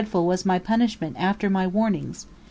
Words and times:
P: 0.03 0.07
Now 0.15 0.27
taste 0.31 0.47
My 0.47 0.57
punishment 0.57 1.15
after 1.19 1.47
My 1.47 1.67
warnings! 1.67 2.25